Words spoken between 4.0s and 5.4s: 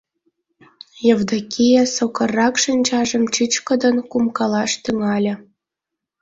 кумкалаш тӱҥале: